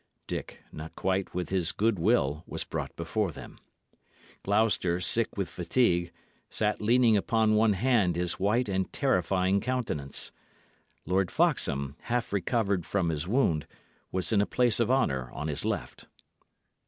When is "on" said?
15.33-15.47